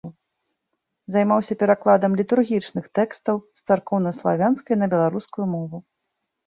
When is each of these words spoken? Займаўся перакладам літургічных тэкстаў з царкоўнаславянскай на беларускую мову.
Займаўся 1.15 1.57
перакладам 1.65 2.11
літургічных 2.21 2.85
тэкстаў 3.01 3.35
з 3.61 3.69
царкоўнаславянскай 3.69 4.75
на 4.85 4.93
беларускую 4.97 5.45
мову. 5.55 5.77